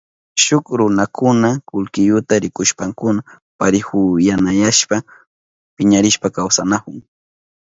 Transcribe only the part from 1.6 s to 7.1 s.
kullkiyuta rikushpankuna parihuyanayashpa piñarishpa kawsanahun.